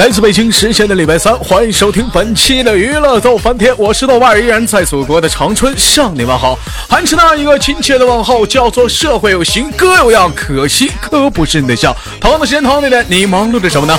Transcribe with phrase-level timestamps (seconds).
[0.00, 6.58] 来自北京时间的礼拜三，欢迎收听本期的娱乐逗翻天，我是豆瓣，依然在祖国的长春向你们好，
[6.88, 11.94] 还是那一个亲切的问候，叫做社会有形，哥有样，可惜哥不是你的像。
[12.18, 13.94] 同样的时间，同样的点，你忙碌着什么呢？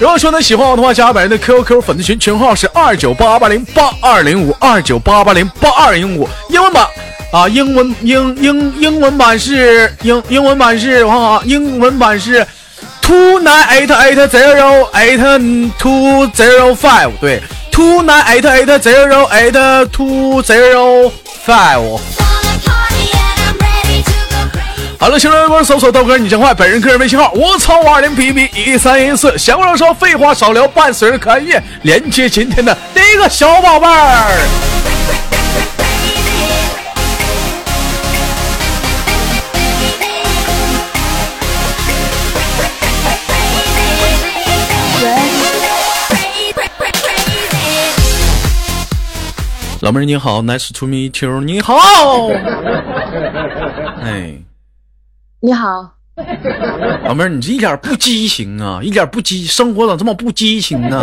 [0.00, 6.84] 如果说呢喜欢我的话，加本人的 QQ 粉丝群，群号是二九八八零八二零五二九八八零八二零五，英文版
[7.30, 12.44] 啊，英文英英英文版是英英文版是我看看啊，英文版是。
[13.06, 21.12] Two nine eight eight zero eight two zero five，对，two nine eight eight zero eight two zero
[21.46, 22.00] five。
[24.98, 29.38] 好了，新浪微博搜索豆哥你真坏，本人个人微信号我操五二零 B B 一三一四。
[29.38, 34.48] 闲话少说，废话少聊，伴随着可爱音乐，连接今天的第一个小宝贝儿。
[49.86, 51.76] 老妹儿你好，Nice to meet you，你好。
[54.02, 54.34] 哎，
[55.38, 55.92] 你好，
[57.04, 60.98] 老妹儿，你这一点不激情啊，一点不激，生活咋这么不激情呢？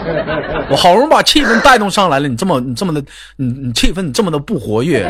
[0.72, 3.04] 我好不容易把气氛带动上来了，你这么你这么的，
[3.36, 5.04] 你你气氛你这么的不活跃。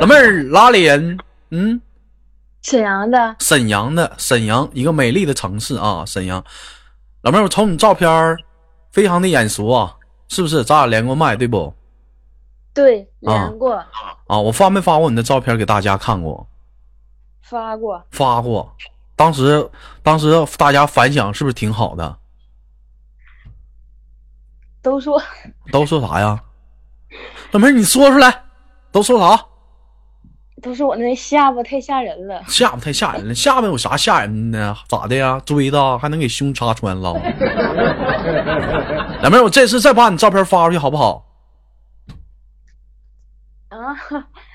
[0.00, 1.16] 老妹儿哪里人？
[1.50, 1.80] 嗯，
[2.60, 6.44] 沈阳的，沈阳的，沈阳一个美丽的城市啊，沈阳。
[7.22, 8.36] 老妹儿，我瞅你照片儿
[8.92, 9.94] 非常的眼熟啊，
[10.32, 10.64] 是不是？
[10.64, 11.74] 咱俩连过麦对不？
[12.72, 13.74] 对，连过，
[14.26, 16.46] 啊，我发没发过你的照片给大家看过？
[17.42, 18.74] 发过，发过。
[19.14, 19.70] 当时
[20.02, 22.16] 当时大家反响是不是挺好的？
[24.80, 25.22] 都说
[25.70, 26.42] 都说啥呀？
[27.50, 28.44] 老妹儿，你说出来，
[28.90, 29.44] 都说啥？
[30.62, 34.76] 都是我那下巴太吓人了，下巴太吓人了，下巴有啥吓人的呢？
[34.88, 35.40] 咋的呀？
[35.44, 37.12] 锥子还能给胸插穿了？
[39.22, 41.26] 老妹儿，我这次再把你照片发出去好不好？
[43.68, 43.76] 啊，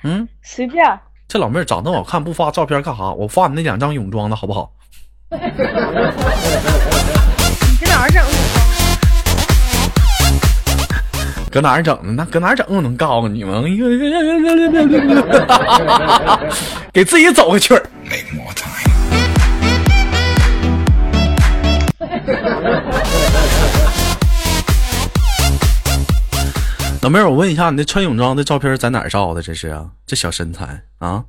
[0.04, 3.12] 嗯， 随便，这老妹儿长得好看，不发照片干啥？
[3.12, 4.72] 我发你那两张泳装的好不好？
[11.58, 12.14] 搁哪儿整的？
[12.14, 12.64] 那搁哪儿整？
[12.70, 13.64] 我能告诉你吗？
[16.94, 17.82] 给自己走个曲儿。
[27.02, 29.42] 老妹儿，我问一下，你那穿泳装的照片在哪儿照的？
[29.42, 31.24] 这是啊，这小身材啊？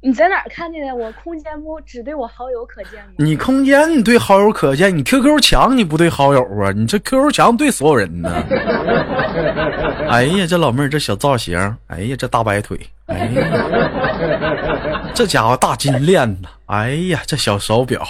[0.00, 0.94] 你在哪儿看见的？
[0.94, 3.10] 我空间不只对我好友可见吗？
[3.16, 6.70] 你空间你对好友可见，你 QQ 墙你不对好友啊？
[6.70, 8.30] 你这 QQ 墙对所有人呢？
[10.08, 11.58] 哎呀，这老妹儿这小造型，
[11.88, 18.06] 哎呀，这大白腿，哎呀，这家伙大金链子，哎呀，这小手表，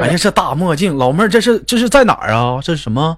[0.00, 2.58] 哎呀，这大墨镜，老妹儿这是这是在哪儿啊？
[2.60, 3.16] 这是什么？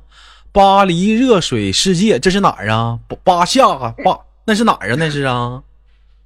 [0.53, 2.98] 巴黎热水世界，这是哪儿啊？
[3.08, 4.97] 巴巴夏啊，巴那是哪儿啊？
[4.98, 5.62] 那是啊，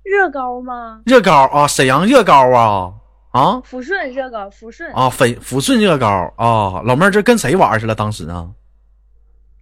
[0.02, 1.00] 热高吗？
[1.06, 2.92] 热高啊，沈阳热高啊
[3.30, 7.94] 啊抚顺热高，抚顺啊，抚抚顺热高啊，老妹儿这跟谁玩去了？
[7.94, 8.48] 当时啊，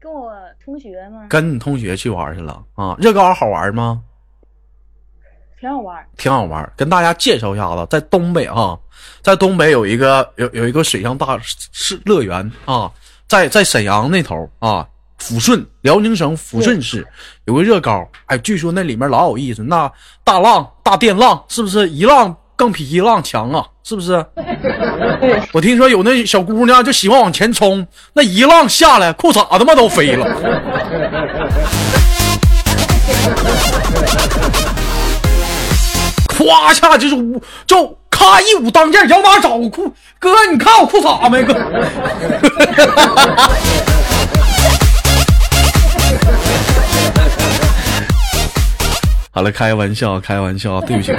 [0.01, 0.33] 跟我
[0.65, 1.27] 同学吗？
[1.29, 2.97] 跟你同学去玩去了啊？
[2.99, 4.03] 热高好玩吗？
[5.61, 6.07] 挺好玩。
[6.17, 8.79] 挺好玩，跟大家介绍一下子，在东北啊，
[9.21, 12.91] 在东北有一个有有一个水上大是乐园啊，
[13.29, 14.89] 在在沈阳那头啊，
[15.21, 17.07] 抚顺辽宁省抚顺市
[17.45, 19.91] 有个热高，哎，据说那里面老有意思，那
[20.25, 23.65] 大浪大电浪是不是一浪更比一浪强啊？
[23.85, 24.25] 是不是？
[25.53, 30.27] 我听说有那小姑娘就喜欢往前冲，那一浪下来，裤衩他妈都飞了。
[36.39, 40.31] 咵一下就是舞，就咔一舞当劲儿，摇哪找我裤哥？
[40.51, 41.55] 你看我裤衩没哥？
[49.41, 51.13] 好了，开玩笑，开玩笑，对不起，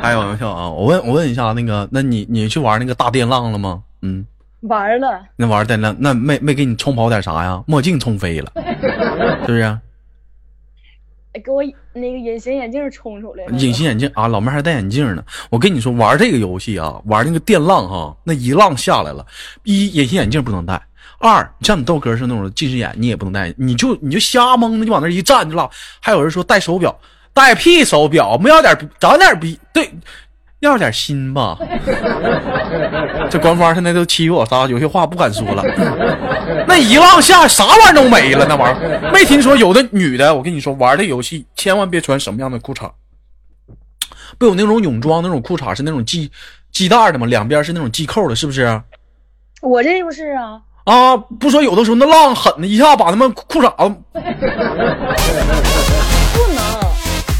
[0.00, 0.70] 开玩笑啊！
[0.70, 3.82] 我问，我问一下，那个，那你你去玩那个大电浪了吗？
[4.02, 4.24] 嗯，
[4.60, 7.60] 玩了，那玩电浪，那没没给你冲跑点啥呀？
[7.66, 8.52] 墨镜冲飞了，
[9.44, 9.62] 是不是？
[11.32, 11.60] 哎给我
[11.92, 13.50] 那个隐形眼镜冲出来了。
[13.58, 15.24] 隐形眼镜啊，老妹儿还戴眼镜呢。
[15.50, 19.26] 我跟你说，玩这个游戏啊，玩那个电浪哈，那一浪下来了，
[19.64, 20.80] 一隐形眼镜不能戴，
[21.20, 25.70] 二像你豆哥是那种近视眼，你也不能戴，你就你就瞎蒙的，就往那一站就了。
[26.00, 26.98] 还有人说戴手表，
[27.34, 29.92] 戴屁手表，没要点长点逼，对，
[30.60, 31.58] 要点心吧。
[33.30, 35.62] 这官方现在都欺负我仨，有些话不敢说了。
[36.66, 42.90] 那一浪下啥玩意儿都没了，那玩意儿没听说有的女的，我跟你说玩这游戏千万别穿什么样的裤衩，
[44.38, 46.30] 不有那种泳装那种裤衩是那种系
[46.72, 47.26] 系带的吗？
[47.26, 48.80] 两边是那种系扣的，是不是？
[49.60, 50.58] 我这不是啊，
[50.90, 53.96] 啊，不说有的时候那浪狠的一下把他们裤衩子
[56.34, 56.82] 不能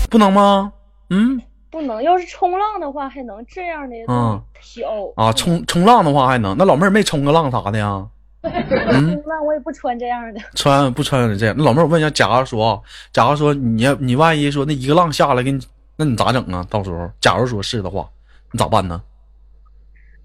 [0.08, 0.72] 不能吗？
[1.10, 4.86] 嗯不能，要是冲浪的话，还能这样的嗯小
[5.16, 8.06] 啊，冲冲浪的话还能，那老妹儿没冲个浪啥的呀？
[8.42, 10.40] 嗯，冲浪我也不穿这样的。
[10.54, 11.54] 穿不穿这样？
[11.58, 12.78] 那老妹儿，我问一下，假如说啊，
[13.12, 15.60] 假如说你要你万一说那一个浪下来给你，
[15.96, 16.64] 那你咋整啊？
[16.70, 18.08] 到时候假如说是的话，
[18.52, 19.00] 你咋办呢？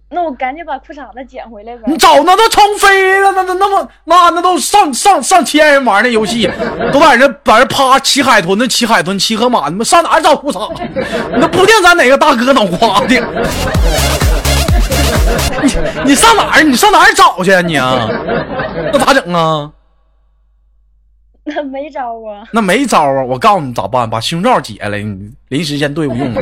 [0.09, 1.97] 那我赶紧把裤衩子捡回来呗你。
[1.97, 6.49] 早那都冲飞了，那那那么那那都上上上千人玩那游戏，
[6.93, 10.71] 都在那在那趴骑海豚的，骑海豚骑河马，你们上哪找裤衩？
[11.33, 13.07] 你都不定咱哪个大哥脑瓜的。
[15.63, 15.71] 你
[16.05, 16.63] 你上哪儿？
[16.63, 18.07] 你上哪儿找去啊你啊？
[18.93, 19.71] 那咋整啊？
[21.45, 23.23] 那没招啊，那没招啊！
[23.23, 26.41] 我告诉你咋办，把胸罩解了，你临时先对付用了。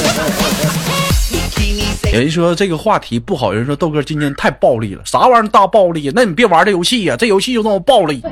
[2.12, 6.10] 有人说这个话题不好，有人说豆哥今天太暴力了，啥玩意儿大暴力？
[6.14, 8.22] 那你别玩这游戏呀、这游戏就那么暴力。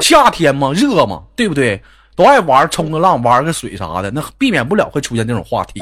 [0.00, 1.80] 夏天嘛，热嘛，对不对？
[2.16, 5.80] 都爱玩冲个浪，玩个水啥的，那避免不了会出现这种话题，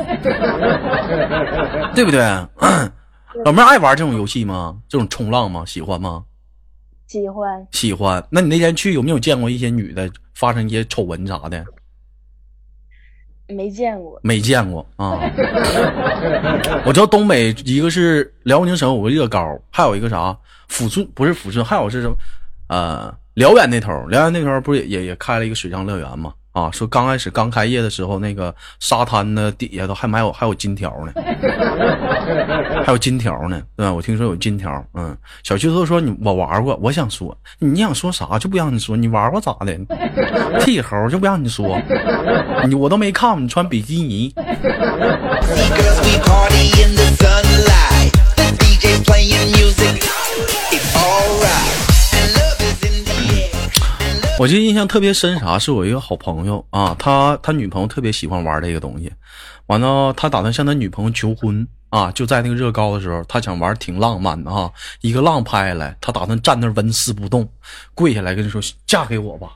[1.94, 2.20] 对不对？
[3.44, 4.76] 老妹儿爱玩这种游戏吗？
[4.88, 5.62] 这种冲浪吗？
[5.64, 6.24] 喜欢吗？
[7.06, 8.22] 喜欢喜欢。
[8.28, 11.64] 那你那天去有没有见过一些女的发生一些丑闻啥的？
[13.48, 14.18] 没见过。
[14.22, 15.18] 没见过啊。
[16.84, 20.36] 我知道东北一个是辽宁省有个乐高，还有一个啥
[20.70, 22.16] 抚顺不是抚顺，还有是什么？
[22.68, 26.32] 呃，辽源那头，辽源那头不是也也也开了一个水上乐园吗？
[26.56, 31.12] 啊，说刚开始刚开业的时候，那个沙滩的底下都还埋有还有金条呢，
[32.82, 33.92] 还有金条呢，对吧？
[33.92, 39.78] 我听说有金条，嗯，小区头说你我玩过，我想说你想说啥就不让你说，你玩过咋的？
[40.60, 41.78] 剃猴就不让你说，
[42.66, 44.34] 你我都没看你穿比基尼，
[54.38, 59.10] 我记得印象特别深，啥是我一个好朋友啊，他他女朋友特别喜欢玩这个东西，
[59.66, 67.48] 完了他打算向他女朋友求婚啊，就在那个热高的时候，他想玩挺浪漫的啊，一个浪拍下来，他打算站那纹丝不动，
[67.94, 69.52] 跪下来跟你说嫁给我吧，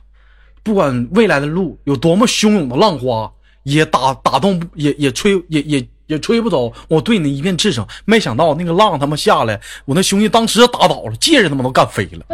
[0.62, 3.30] 不管未来的路有多么汹涌的浪花，
[3.64, 7.86] 也打打动也也吹也也也吹不走我对你一片赤诚。
[8.04, 12.26] 没想到那个浪他妈下来，我那兄弟当时就打倒了，戒指他妈都干飞了。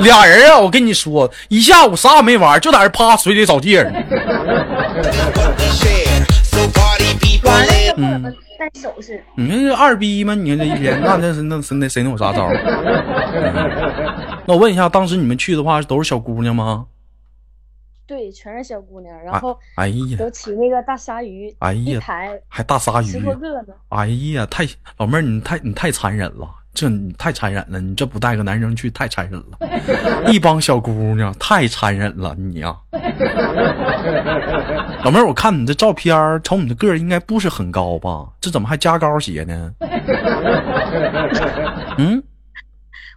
[0.00, 3.98] 俩人啊，我跟你说，一下午啥也没玩，就在这趴水里找戒指呢。
[5.34, 6.24] What we share.
[6.44, 7.90] So party people 完了 live.
[7.90, 10.34] 就给我们戴首饰，你看这二逼吗？
[10.34, 12.50] 你看这一天，那那是那谁那谁能有啥招
[14.46, 16.84] 那我问一下，当时你们去的话都是小姑娘吗？
[18.06, 22.00] 对，全是小姑娘，然后哎呀，都骑那个大鲨鱼，哎呀
[22.48, 23.74] 还大鲨鱼十，多个呢。
[23.88, 24.64] 哎呀，太
[24.96, 29.58] 老妹儿，你太你太残忍了，这你太残忍了，你这不带个男生去太残忍了，
[30.30, 32.76] 一帮小姑娘太残忍了，你呀、
[35.04, 38.28] 老妹儿，我看你这照片儿，瞅你这个儿应该不是很高吧？
[38.40, 39.72] 这怎么还加高鞋呢？
[41.98, 42.22] 嗯，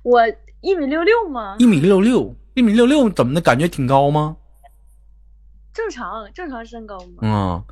[0.01, 0.19] 我
[0.61, 4.35] 一米六六吗，一米六六，一米六六，怎么的感觉挺高吗？
[5.79, 7.05] 正常正常身高嘛。
[7.21, 7.63] 嗯，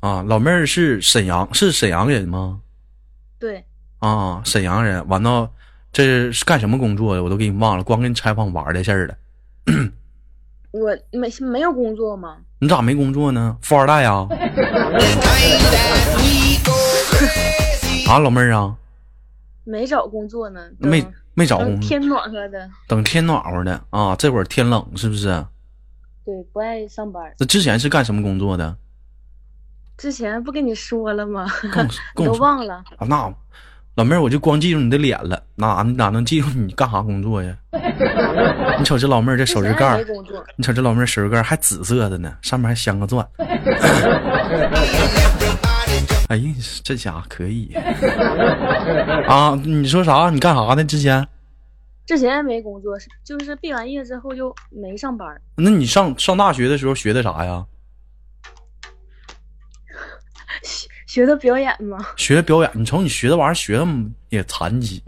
[0.00, 2.60] 啊，老妹儿是沈阳，是沈阳人吗？
[3.38, 3.66] 对，
[3.98, 5.50] 啊，沈阳人，完了，
[5.92, 7.22] 这是干什么工作的？
[7.22, 9.14] 我都给你忘了，光跟你采访玩的事儿了。
[10.70, 13.58] 我没没有工作吗，你咋没工作呢？
[13.60, 14.26] 富二代呀.
[18.08, 18.74] 啊，老妹儿啊，
[19.64, 25.44] 没找工作呢，没没找工作，等天暖和的，等天暖和的啊，这会儿天冷是不是？
[26.24, 27.22] 对，不爱上班。
[27.38, 28.76] 那之前是干什么工作的？
[29.98, 31.46] 之前不跟你说了吗？
[31.72, 32.74] 跟我你都 跟我说忘了？
[32.98, 33.34] 啊，那
[33.96, 37.54] 老妹儿我就光记住你的脸了，哪哪能记住你干啥工作呀？
[38.78, 40.04] 你瞅这老妹儿这手指盖儿
[40.56, 43.26] 你瞅这老妹儿手指盖儿还紫色的呢，上面还镶个钻。
[46.28, 47.74] 哎呀，这家伙可以
[49.28, 49.54] 啊！
[49.62, 50.30] 你说啥？
[50.30, 50.82] 你干啥呢？
[50.84, 51.26] 之前？
[52.06, 55.40] 之前也没工作，是就是毕完业之后就没上班。
[55.56, 57.64] 那你上上大学的时候学的啥呀？
[60.62, 62.70] 学学的表演吗， 学的表演。
[62.74, 63.86] 你瞅你学的玩意儿学的
[64.30, 65.02] 也残疾，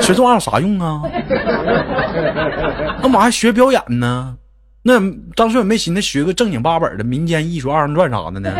[0.00, 1.02] 学这玩意儿有啥用啊？
[3.02, 4.36] 干嘛还学表演呢？
[4.82, 4.98] 那
[5.34, 8.50] 当时也没寻思学个正经八本的民间艺术二人转啥的呢？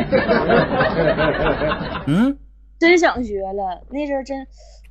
[2.06, 2.36] 嗯，
[2.78, 3.82] 真想学了。
[3.90, 4.46] 那阵儿真，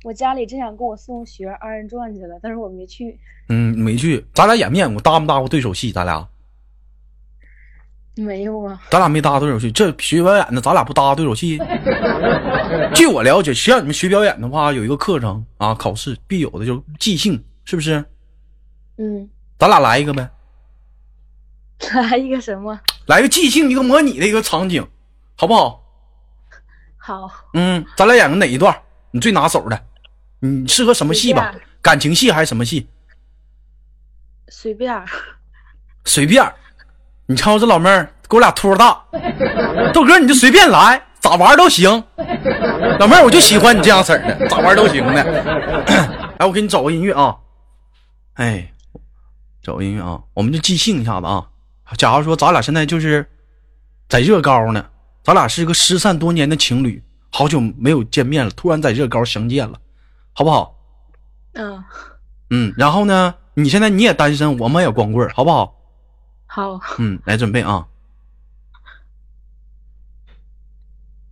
[0.08, 3.20] 我家里真想给我送学二人转去了，但是我没去。
[3.50, 4.24] 嗯，没去。
[4.32, 5.92] 咱俩演没演过搭没搭过对手戏？
[5.92, 6.26] 咱俩
[8.14, 11.58] 没有啊，咱俩没搭对手戏，这学表演的，咱俩不搭对手戏。
[12.96, 18.02] 据我了解，像你们学表演的话，有一个课程啊，考试必有的就是即兴，是不是？
[18.96, 20.26] 嗯，咱俩来一个呗，
[21.92, 22.80] 来一个什么？
[23.04, 24.88] 来个即兴，一个模拟的一个场景，
[25.36, 25.84] 好不好？
[26.96, 28.74] 好，嗯，咱俩演个哪一段？
[29.10, 29.84] 你最拿手的，
[30.40, 32.86] 你适合什么戏吧感情戏还是什么戏？
[34.48, 35.04] 随便。
[36.04, 36.52] 随便。
[37.26, 39.04] 你瞅瞅这老妹儿，给我俩托儿大，
[39.92, 41.90] 豆哥你就随便来，咋玩都行。
[42.98, 45.22] 老妹儿，我就喜欢你这样式儿的，咋玩都行的。
[46.38, 47.36] 哎，我给你找个音乐啊，
[48.34, 48.72] 哎，
[49.62, 51.46] 找个音乐啊，我们就即兴一下子啊。
[51.98, 53.26] 假如说咱俩现在就是
[54.08, 54.86] 在热高呢，
[55.22, 59.78] 咱俩是一个失散多年的情侣，好久没有见面了，突然在热高相见了，
[60.38, 60.72] 好不好？
[61.54, 61.84] 嗯，
[62.50, 65.74] 嗯，然后呢，你现在你也单身，我们也光棍儿，好不好？
[66.46, 67.84] 好，嗯，来准备啊。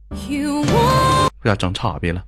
[0.08, 2.24] 不要整岔别了。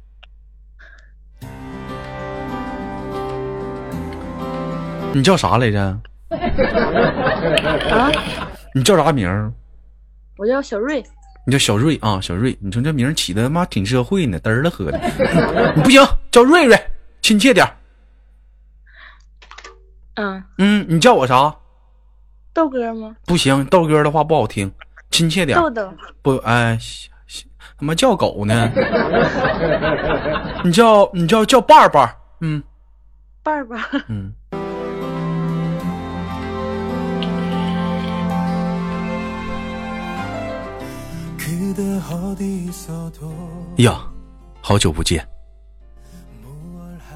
[5.12, 5.80] 你叫啥来着？
[7.90, 8.08] 啊，
[8.73, 9.52] 你叫啥名儿？
[10.37, 11.04] 我叫小瑞。
[11.49, 12.55] 你叫小瑞啊，小瑞。
[12.61, 15.00] 你说这名儿起的他妈挺社会呢，嘚儿了喝的。
[15.75, 16.78] 你不行，叫瑞瑞，
[17.23, 17.75] 亲切点儿。
[20.17, 21.57] 嗯，嗯，你叫我啥？
[22.52, 23.17] 豆哥吗？
[23.25, 24.71] 不行，豆哥的话不好听，
[25.11, 25.59] 亲切点。
[25.59, 25.90] 豆豆。
[26.21, 26.78] 不，哎，
[27.78, 28.71] 他妈叫狗呢？
[30.62, 32.62] 你叫你叫叫伴儿伴儿，嗯
[33.43, 33.88] 伴儿吧。
[34.09, 34.35] 嗯。
[43.76, 44.11] 呀，
[44.61, 45.26] 好久不见，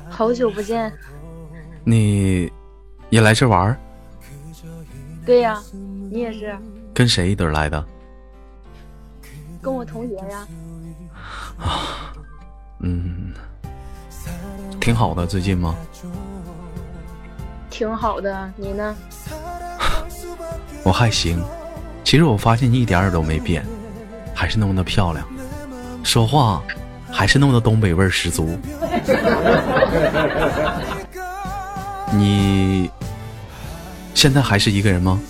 [0.09, 0.93] 好久不见。
[1.85, 2.51] 你
[3.11, 3.77] 也来这玩儿？
[5.27, 5.61] 对呀，
[6.11, 6.57] 你也是，
[6.95, 7.85] 跟谁一堆儿来的？
[9.61, 10.47] 跟我同学呀。
[11.59, 12.13] 啊
[12.81, 13.33] 嗯，
[14.81, 15.77] 挺好的，最近吗？
[17.69, 18.95] 挺好的，你呢？
[20.85, 21.43] 我还行，
[22.05, 23.65] 其实我发现你一点儿都没变，
[24.35, 25.25] 还是那么的漂亮，
[26.03, 26.63] 说话
[27.11, 28.59] 还是那么的东北味儿十足。
[32.13, 32.91] 你
[34.15, 35.21] 现在还是一个人吗？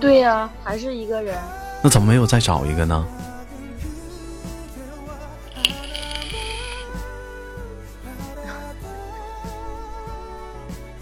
[0.00, 1.36] 对呀，还是一个人。
[1.82, 3.04] 那怎么没有再找一个呢？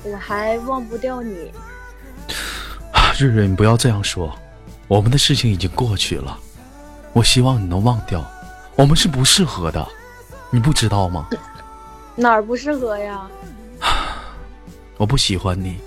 [0.04, 1.52] 我还忘不掉你。
[2.92, 4.36] 啊瑞瑞，你不要这样说，
[4.88, 6.38] 我们的事情已经过去了，
[7.12, 8.24] 我希望你能忘掉，
[8.74, 9.86] 我们是不适合的，
[10.50, 11.28] 你不知道吗？
[12.16, 13.28] 哪儿不适合呀？
[14.96, 15.78] 我不喜欢你，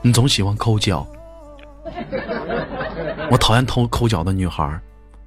[0.00, 1.04] 你总喜欢抠脚，
[3.28, 4.80] 我讨厌偷抠脚的女孩，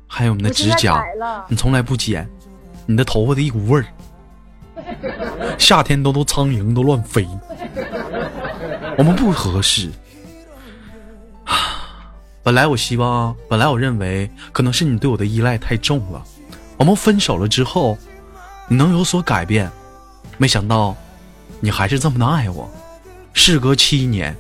[0.08, 1.04] 还有你的指甲，
[1.50, 2.28] 你从来不剪，
[2.86, 3.86] 你的头发的一股味儿，
[5.60, 7.28] 夏天都都苍蝇都乱飞，
[8.98, 9.92] 我们不合适。
[12.46, 16.24] 本来我希望，本来我认为可能是你对我的依赖太重了，
[16.78, 17.98] 我们分手了之后，
[18.68, 19.68] 你能有所改变，
[20.38, 20.96] 没想到
[21.60, 22.70] 你还是这么的爱我。
[23.34, 24.36] 事隔七年，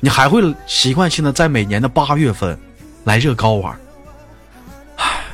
[0.00, 2.58] 你还会习惯性的在每年的八月份
[3.04, 3.78] 来热高玩。
[4.96, 5.24] 唉，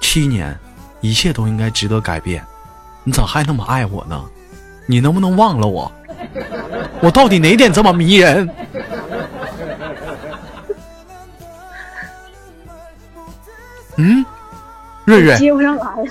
[0.00, 0.58] 七年，
[1.02, 2.42] 一切都应该值得改变，
[3.04, 4.24] 你咋还那么爱我呢？
[4.86, 5.92] 你能不能忘了我？
[7.02, 8.48] 我到底哪点这么迷人？
[13.98, 14.24] 嗯，
[15.04, 16.10] 瑞瑞，接不上来了。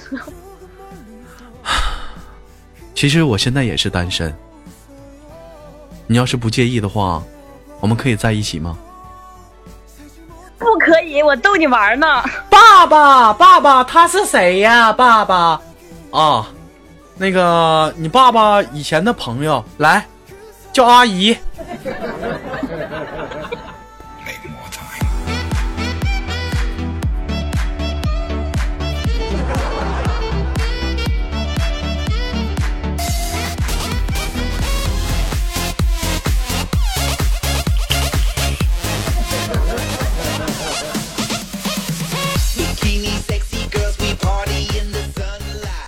[2.94, 4.34] 其实我现在也是单身。
[6.06, 7.22] 你要是不介意的话，
[7.80, 8.78] 我们可以在一起吗？
[10.58, 12.24] 不可以，我逗你玩呢。
[12.50, 14.92] 爸爸，爸爸，他是谁呀？
[14.92, 15.62] 爸爸，
[16.12, 16.48] 啊，
[17.16, 20.06] 那个你爸爸以前的朋友，来，
[20.74, 21.38] 叫阿姨。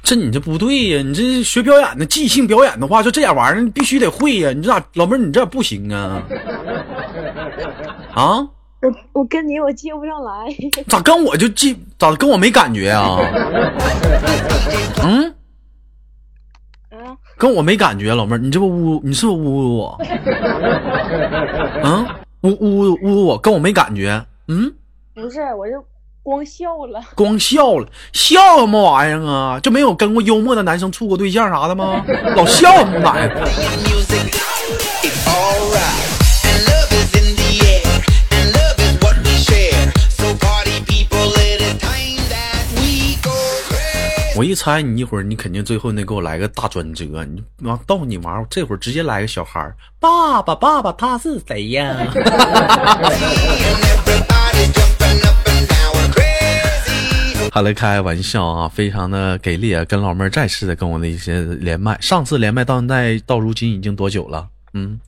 [0.10, 1.04] 这你这不对呀！
[1.06, 4.52] 你这学表演的即兴表演的话，就这点玩意儿你必须得会呀！
[4.52, 6.24] 你这咋老妹儿你这不行啊？
[8.16, 8.40] 啊？
[8.82, 10.48] 我我跟你我接不上来。
[10.88, 13.20] 咋跟我就接咋跟我没感觉啊？
[15.04, 15.30] 嗯，
[16.90, 20.02] 啊，跟我没感觉，老妹儿，你这不侮你是不是侮辱我？
[21.86, 22.04] 嗯，
[22.42, 24.20] 污污污我，跟我没感觉。
[24.48, 24.74] 嗯，
[25.14, 25.74] 不是，我就
[26.30, 29.60] 光笑了，光笑了，笑什么玩意儿啊？
[29.62, 32.06] 就没有跟过幽默的男生处过对象啥的吗？
[32.38, 33.50] 老笑什么玩意儿？
[44.38, 51.98] 我一猜，你一会儿你肯定最后那给我来个大转折，你妈逗你玩，这会儿直接来个小孩爸爸，爸爸他是谁呀？
[57.52, 59.84] 他来开玩笑啊，非常的给力啊！
[59.86, 64.50] 跟老妹儿再次的跟我的一些连麦，上次连麦到现在到如今已经多久了？
[64.74, 65.00] 嗯，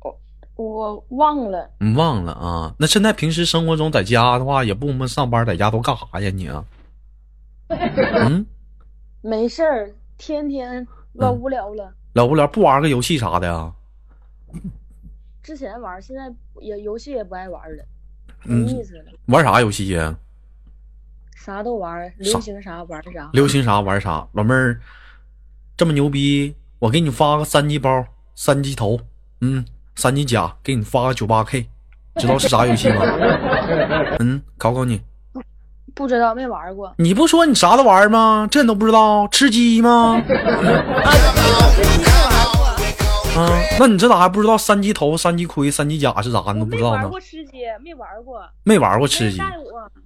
[0.00, 0.20] 我
[0.56, 2.74] 我忘了，你忘了啊？
[2.78, 6.64] 那现在平时生活中在家的话，也不么上班，在家都干啥呀你啊？
[7.68, 8.44] 嗯，
[9.22, 11.94] 没事儿，天天老无聊了。
[12.12, 13.72] 老无聊，不玩个游戏啥的呀？
[15.42, 17.84] 之前玩，现在也游戏也不爱玩了，
[18.44, 18.68] 嗯。
[19.26, 20.16] 玩啥游戏呀？
[21.34, 23.30] 啥都玩，流行啥玩啥。
[23.32, 24.26] 流行啥玩啥。
[24.32, 24.78] 老妹儿
[25.76, 28.04] 这么牛逼，我给你发个三级包、
[28.34, 29.00] 三级头，
[29.40, 31.66] 嗯，三级甲，给你发个九八 K，
[32.20, 33.02] 知道是啥游戏吗？
[34.20, 35.00] 嗯，考考你，
[35.94, 36.92] 不知道，没玩过。
[36.98, 38.46] 你不说你啥都玩吗？
[38.50, 39.26] 这你都不知道？
[39.28, 40.20] 吃鸡吗？
[43.80, 46.52] 啊，那你这咋还不知道三级头、三级盔、三级甲是啥？
[46.52, 47.20] 你都不知道呢没玩过？
[47.20, 48.42] 吃鸡，没玩过。
[48.62, 49.40] 没玩过吃鸡，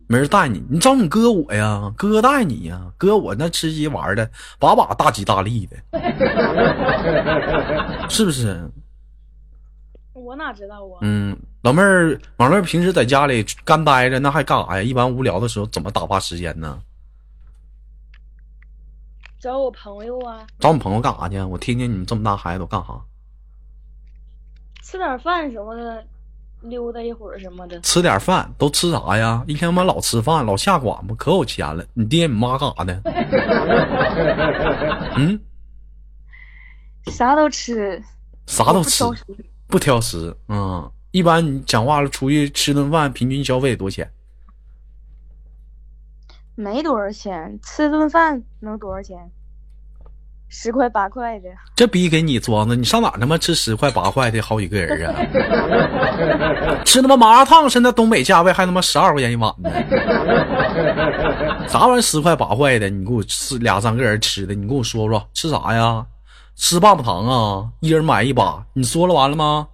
[0.06, 5.76] 没人带你，你找你哥我呀，哥带你呀，哥我那吃鸡玩的把把大吉大利的，
[8.08, 8.70] 是不是？
[10.12, 10.98] 我哪知道啊？
[11.02, 14.82] 嗯，老妹儿，老妹儿平时在家里干呆着，那还干啥呀？
[14.82, 16.80] 一般无聊的时候怎么打发时间呢？
[19.40, 21.38] 找我朋友啊，找你朋友干啥去？
[21.42, 22.94] 我听听你们这么大孩子都干啥？
[24.84, 26.04] 吃点饭什么的，
[26.60, 27.80] 溜达一会儿什么的。
[27.80, 29.42] 吃点饭都吃啥呀？
[29.48, 31.82] 一天他妈老吃饭，老下馆子，可有钱了。
[31.94, 33.00] 你爹你妈干啥的？
[35.16, 35.40] 嗯，
[37.06, 38.02] 啥都吃，
[38.46, 39.02] 啥都吃
[39.68, 40.36] 不挑，食。
[40.48, 44.10] 嗯，一般你讲话了，出去吃顿饭，平均消费多少钱？
[46.56, 49.30] 没多少钱，吃顿饭能多少钱？
[50.56, 55.12] 十块八块的，这逼给你装的，你上哪他妈吃十块八块的好几个人啊？
[56.86, 59.68] 吃他妈麻辣烫，现在东北价位还他妈十二块钱一碗呢。
[61.66, 62.88] 啥玩意儿十块八块的？
[62.88, 66.06] 你给我吃俩三个人吃的，你给我说说吃啥呀？
[66.56, 67.66] 吃棒棒糖啊？
[67.80, 69.66] 一人买一把，你说了完了吗？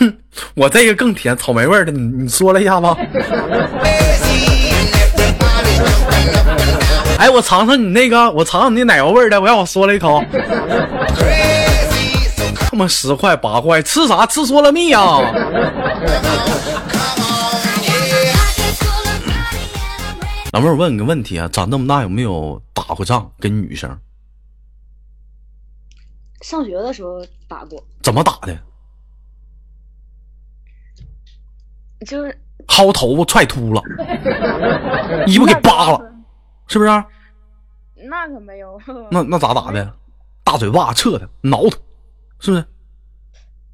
[0.00, 0.18] 哼，
[0.56, 2.88] 我这个更甜，草莓味的，你你说了一下子。
[7.20, 10.24] 哎，我尝尝你那个，我尝尝你那奶油味的，我让我说了一口。
[12.54, 15.20] 他妈十块八块，吃啥吃嗦了蜜啊！
[20.52, 23.30] 老妹儿，我问你个问题啊，长这么大有没有打过仗？
[23.38, 23.94] 跟女生
[26.40, 28.58] 上学的时候打过，怎么打的？
[32.06, 33.82] 就是薅头发踹秃了，
[35.26, 36.09] 衣服给扒了，
[36.70, 36.90] 是不是？
[38.08, 38.80] 那可没有，
[39.10, 39.92] 那那咋打的？
[40.44, 41.76] 大嘴巴撤他，挠他，
[42.38, 42.64] 是不是？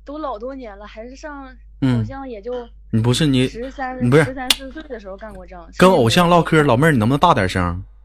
[0.05, 1.47] 都老多年了，还是上
[1.83, 2.53] 嗯好像也就
[2.91, 5.69] 你不是你十三你不是十三四岁的时候干过仗。
[5.77, 7.85] 跟偶像唠嗑，老妹儿你能不能大点声？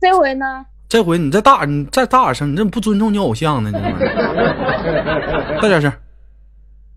[0.00, 0.66] 这回呢？
[0.88, 3.70] 这回你再大，你再大点声，你这不尊重你偶像呢？
[3.70, 5.92] 你这玩意儿， 大点声。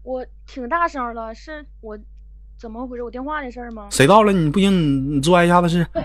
[0.03, 1.97] 我挺大声了，是我
[2.61, 3.01] 怎么回事？
[3.01, 3.87] 我电话的事儿吗？
[3.89, 4.31] 谁到了？
[4.31, 5.83] 你不行，你你拽一下子试。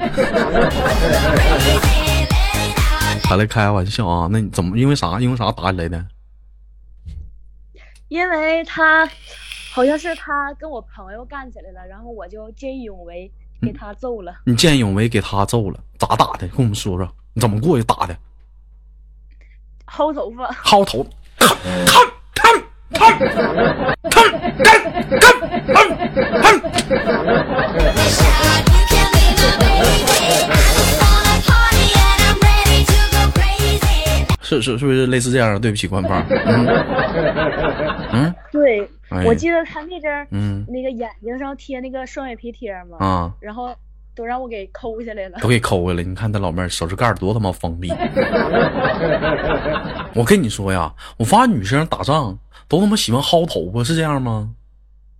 [3.22, 4.26] 他来开玩笑啊？
[4.32, 5.20] 那你怎么因为啥？
[5.20, 6.02] 因为啥打起来的？
[8.08, 9.06] 因为他
[9.70, 16.48] 好像是他跟我朋友干起来了，然后我就见义勇为给他揍了，你见义勇为给他揍了，咋打的？
[16.48, 18.16] 跟我们说说，你怎么过去打的？
[19.86, 20.50] 薅头发。
[20.52, 22.10] 薅头，看看
[22.92, 24.22] 看看看
[24.61, 25.20] 干干
[25.66, 25.81] 看
[26.40, 26.61] 看。
[34.42, 35.59] 是是是不是类似这样的？
[35.59, 36.25] 对不起，官方。
[36.29, 36.66] 嗯
[38.12, 43.75] 嗯对，哎我记得他那阵儿嗯那个眼睛上贴那个双眼皮贴嘛，啊，然后
[44.14, 45.49] 都让我给抠下来了都。
[45.49, 46.05] 给抠下来。
[46.05, 47.92] 你看他老妹儿手指盖儿多他妈锋利。
[50.14, 54.50] 我跟你说呀，我发现女生打仗都他妈喜欢薅头发，是这样吗？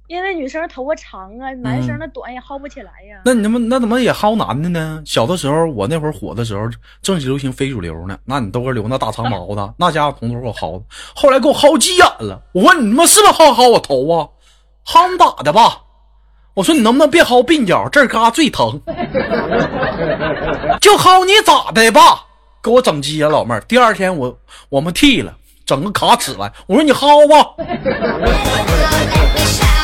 [0.09, 3.21] 因为女生头发长啊，男生那短也薅不起来呀。
[3.25, 5.03] 那你他妈那怎么也薅男的呢？
[5.05, 6.69] 小的时候，我那会儿火的时候，
[7.03, 8.17] 正是流行非主流呢。
[8.25, 12.41] 那你都是留那大长毛子， 那家伙从头给我薅的，后来给我薅急眼了。
[12.53, 14.29] 我问你他妈是不是薅薅我头啊？
[14.87, 15.83] 薅你咋的吧？
[16.55, 18.81] 我说你能不能别薅鬓角，这儿嘎最疼。
[20.81, 22.27] 就薅你咋的吧？
[22.63, 23.61] 给我整急了，老妹儿。
[23.63, 26.51] 第二天我我们剃了，整个卡尺来。
[26.67, 27.55] 我说你薅吧。
[29.47, 29.77] Shout.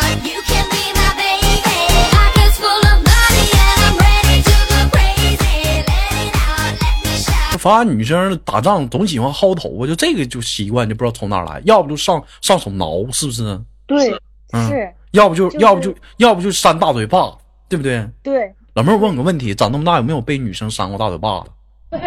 [7.58, 13.60] 发现女生打仗总喜欢薅头发，就这个就习惯，就不知道从哪来，要不就上上手挠，是不是？
[13.86, 14.10] 对，
[14.52, 17.32] 嗯是，要不就、就是要不就要不就扇大嘴巴，
[17.68, 18.04] 对不对？
[18.20, 21.50] 对，老妹儿，我问个问题，长那么大有没有被女生扇过大嘴巴子？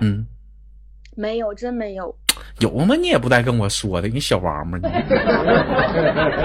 [0.00, 0.26] 嗯，
[1.18, 2.14] 没有，真没有。
[2.60, 2.94] 有吗？
[2.94, 4.84] 你也不带跟我说的，你小王八，你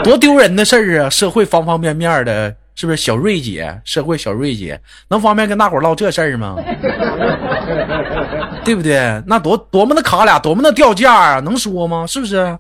[0.04, 1.10] 多丢人的事儿啊！
[1.12, 2.98] 社会方方面面的，是不是？
[2.98, 6.56] 小瑞姐，社会小瑞姐，能方便跟大伙儿唠这事儿吗？
[8.66, 9.22] 对不对？
[9.28, 11.40] 那多多么的卡俩，多么的掉价啊！
[11.42, 12.06] 能说吗？
[12.08, 12.58] 是不是？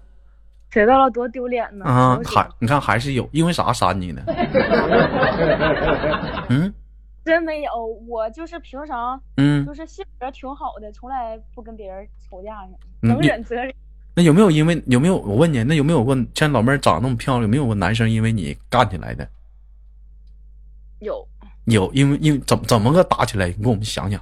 [0.69, 1.85] 知道了多丢脸呢。
[1.85, 4.21] 啊，还你看还是有，因为啥删你呢？
[6.49, 6.71] 嗯
[7.25, 12.67] 真没有，我就是平常嗯就，是性格挺好的，从来不跟别人吵架
[13.01, 13.73] 能忍则忍。
[14.15, 19.27] 那有没有因为有没有我问你，那有没有过像老妹儿长那么漂亮，有没有过男生因为你干起来的？
[20.99, 21.27] 有，
[21.65, 23.47] 有，因为因为怎么怎么个打起来？
[23.47, 24.19] 你给我们想想。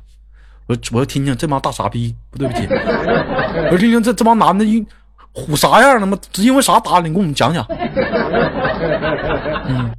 [0.68, 4.86] 我我要听听这帮大傻逼，不对不起， 我要听听这这帮男的因
[5.34, 6.18] 虎啥样了吗？
[6.38, 7.10] 因为啥打你？
[7.10, 7.66] 你给我们讲讲。
[9.68, 9.92] 嗯，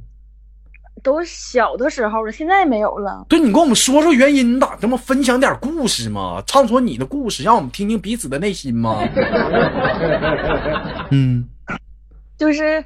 [1.03, 3.25] 都小的时候了，现在没有了。
[3.29, 6.41] 对你跟我们说说原因，你咋这么分享点故事嘛？
[6.47, 8.99] 唱说你的故事，让我们听听彼此的内心嘛。
[11.11, 11.47] 嗯
[12.37, 12.83] 就是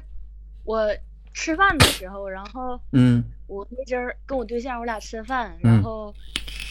[0.64, 0.84] 我
[1.32, 6.12] 吃饭的时候，然后嗯我那阵儿跟我对象我俩吃饭，嗯然后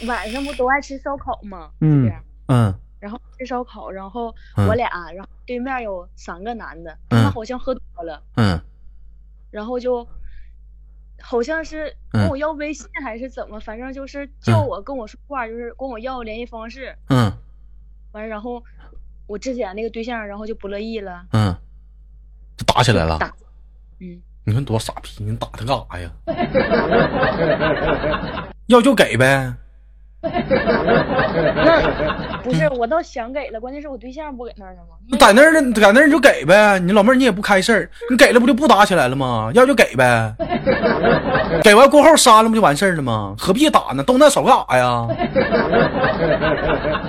[0.06, 1.70] 晚上不都爱吃烧烤吗？
[1.82, 2.12] 嗯
[2.48, 8.60] 嗯然后吃烧烤，然后嗯我俩，然后对面有三个男的，嗯他们好像喝多了，嗯
[9.50, 10.06] 然后就
[11.22, 16.96] 好像是嗯跟我要微信还是怎么，反正就是叫我跟我说话，就是跟我要联系方式。
[17.10, 17.32] 嗯
[18.14, 18.64] 完了，然后
[19.28, 21.54] 我之前那个对象，然后就不乐意了，嗯，
[22.56, 23.18] 就打起来了。
[23.20, 23.28] 打，
[24.00, 26.12] 嗯，你看多傻逼，你打他干啥呀？
[28.68, 29.54] 要就给呗。
[30.20, 30.30] 那
[32.44, 35.18] 不是我倒想给了，关键是我对象不给那儿呢吗？
[35.20, 36.80] 在那儿呢，在那儿你就给呗。
[36.80, 39.52] 你老妹儿你也不开事儿，你给了不就不打起来了吗？
[39.54, 40.34] 要就给呗。
[41.64, 43.36] 给完过后删了不就完事儿了吗？
[43.38, 44.04] 何必打呢？
[44.04, 45.08] 动那手干啥呀？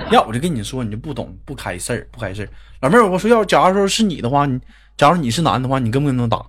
[0.11, 2.49] 要我就跟你说，你就不懂，不开事儿，不开事儿。
[2.81, 4.59] 老妹儿，我说要假如说是你的话，你
[4.97, 6.43] 假如你是男的话，你跟不跟他打？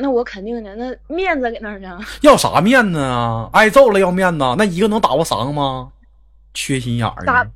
[0.00, 2.00] 那我肯定的，那面子搁那儿呢。
[2.22, 3.48] 要啥面子啊？
[3.52, 5.90] 挨揍了要面子，那一个能打过三个吗？
[6.52, 7.46] 缺心眼儿咋？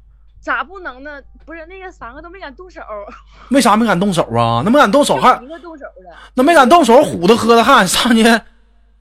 [0.41, 1.21] 咋不能呢？
[1.47, 2.81] 不是那个三个都没敢动手，
[3.51, 4.63] 为啥没敢动手啊？
[4.65, 6.17] 那没敢动手还一个动手的。
[6.35, 8.25] 那没敢动手，虎的喝的还上去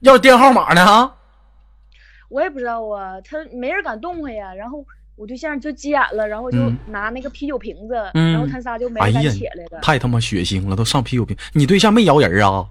[0.00, 0.82] 要电号码呢？
[0.82, 1.14] 啊？
[2.30, 4.52] 我也不知道啊，他没人敢动他呀。
[4.54, 4.84] 然后
[5.16, 9.80] 我对象就急眼了，然后就嗯拿那个啤酒瓶子，嗯然后他仨就没人敢起来了。
[9.80, 11.36] 太他妈血腥了，都上啤酒瓶。
[11.52, 12.66] 你对象没摇人啊？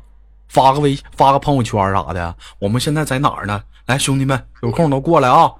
[0.47, 2.35] 发个微发个朋友圈啥的。
[2.59, 3.61] 我们现在在哪儿呢？
[3.85, 5.51] 来，兄弟们，有空都过来啊！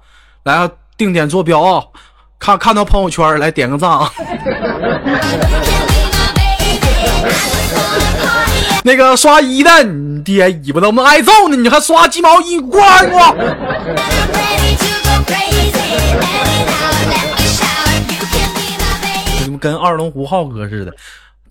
[0.44, 1.84] 来啊，定点坐标啊！
[2.38, 4.10] 看看到朋友圈来点个赞啊
[8.86, 12.58] 那个刷一的，你爹尾巴都没挨揍呢，你还刷鸡毛衣？
[12.58, 15.72] 过来给我！and I'm ready to go crazy.
[16.20, 18.00] Let it out, let me shout.
[18.12, 19.44] You can be my baby.
[19.44, 20.92] 你们跟二龙湖浩哥似的，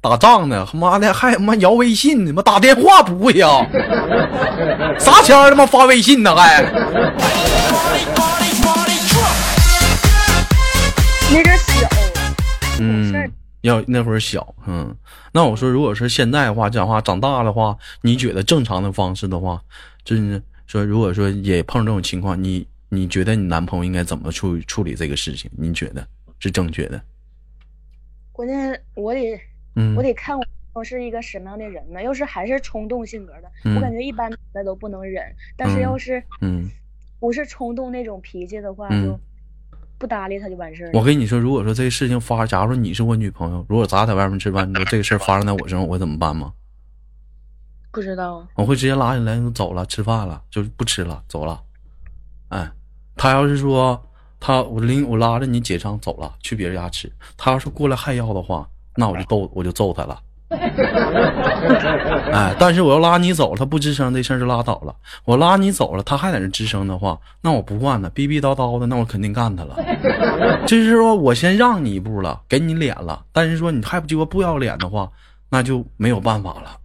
[0.04, 3.66] 打仗呢，他妈的还他妈摇微信呢，妈打电话不会呀、
[5.00, 6.62] 啥钱儿他妈发微信呢还？
[11.32, 11.90] 那阵儿小，
[12.82, 14.94] 嗯，要那会儿小，嗯，
[15.32, 19.62] 那我说，如果是现在的话，讲话长大的话，你觉得正常的方式的话，
[20.04, 25.50] 就是说，如果说也碰上这种情况，你你觉得你男朋友应该怎么处处理这个事情？
[25.58, 26.06] 你觉得
[26.40, 27.02] 是正确的？
[28.34, 29.40] 关键我得
[29.76, 30.38] 嗯我得看
[30.74, 32.02] 我是一个什么样的人呢？
[32.02, 35.24] 要是还是冲动性格的，嗯我感觉一般的都不能忍。
[35.56, 36.70] 但是嗯要是嗯，
[37.20, 39.20] 不是冲动那种脾气的话，嗯就
[39.98, 41.00] 不搭理他就完事儿了。
[41.00, 46.54] 我跟你说，如果说这个事情发，假如说你是我女朋友，如果咱俩在外面吃饭，你说这个事儿发生在我身上，我会怎么办吗？
[47.92, 51.62] 不知道，我会直接拉起来就走了，吃饭了，就是不吃了，走了。
[52.50, 52.70] 哎，
[53.16, 54.04] 他要是说
[54.40, 60.20] 他我领我拉着你结账走了，去别人家吃，他要是过来还要的话，那我就揍我就揍他了。
[62.32, 64.94] 哎，但是我要拉你走，他不吱声，这事儿就拉倒了。
[65.26, 69.76] 我拉你走了，他还在那吱声的话，那我不惯他，逼逼叨叨的，那我肯定干他了。
[70.68, 75.10] 就是说我先让你一步了，给你脸了，但是说你还不鸡巴不要脸的话，
[75.50, 76.78] 那就没有办法了。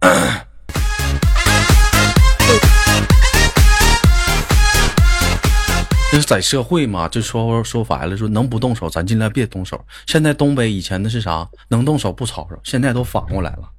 [6.11, 9.79] 就是在社会嘛，就说说白了，说能不动手，咱尽量别动手。
[10.07, 11.47] 现在东北以前的是啥？
[11.67, 13.69] 能动手不吵吵，现在都反过来了，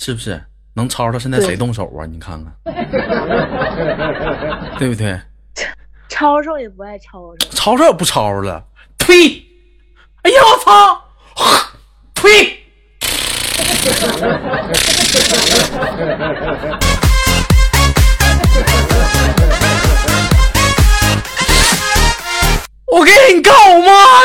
[0.00, 0.42] 是不是？
[0.74, 2.04] 能吵吵，现在谁动手啊？
[2.06, 2.52] 你看看，
[4.78, 5.20] 对不对？
[6.08, 8.64] 吵吵也不爱吵吵，吵吵也不吵吵了，
[8.98, 9.14] 呸！
[10.22, 11.04] 哎呀，我操！
[12.14, 12.58] 呸！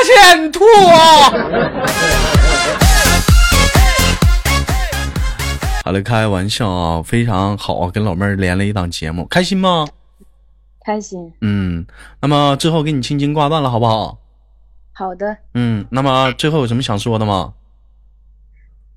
[0.03, 0.11] 妈去，
[0.41, 1.31] 你吐啊！
[5.85, 9.87] 好了，开玩笑啊，非常好啊，跟老妹儿连了一档节目，开心吗？
[10.85, 11.31] 开心。
[11.41, 11.85] 嗯，
[12.21, 14.17] 那么最后给你轻轻挂断了，好不好？
[14.91, 17.53] 好的，嗯，那么最后有什么想说的吗？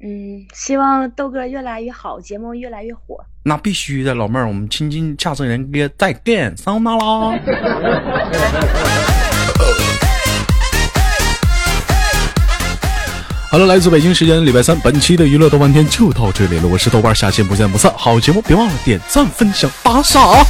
[0.00, 3.24] 嗯，希望豆哥越来越好，节目越来越火。
[3.44, 7.38] 那必须的，老妹儿，我们亲亲下次人约再见，桑那拉。
[13.56, 16.68] 好了，来自北京时间礼拜三，本期的娱乐豆瓣天就到这里了。
[16.68, 17.90] 我是豆瓣，下期不见不散。
[17.96, 20.44] 好节目别忘了点赞、分享、打赏！